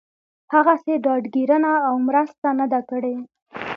هغسې 0.53 0.93
ډاډ 1.03 1.23
ګيرنه 1.35 1.73
او 1.87 1.95
مرسته 2.07 2.47
نه 2.59 2.65
ده 2.71 2.81
کړې 2.89 3.15